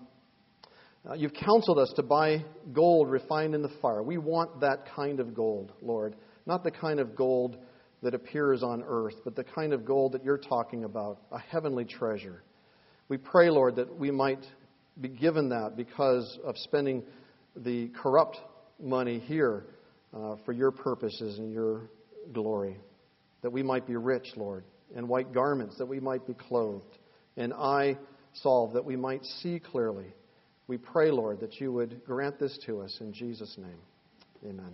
[1.08, 2.44] uh, you've counseled us to buy
[2.74, 4.02] gold refined in the fire.
[4.02, 6.14] We want that kind of gold, Lord.
[6.46, 7.56] Not the kind of gold
[8.02, 11.84] that appears on earth, but the kind of gold that you're talking about, a heavenly
[11.84, 12.42] treasure.
[13.08, 14.44] We pray, Lord, that we might
[15.00, 17.02] be given that because of spending
[17.56, 18.38] the corrupt
[18.78, 19.66] money here
[20.14, 21.90] uh, for your purposes and your
[22.32, 22.76] glory.
[23.42, 24.64] That we might be rich, Lord,
[24.94, 26.98] and white garments, that we might be clothed,
[27.36, 27.96] and eye
[28.34, 30.12] salve, that we might see clearly
[30.70, 34.48] We pray, Lord, that you would grant this to us in Jesus' name.
[34.48, 34.72] Amen.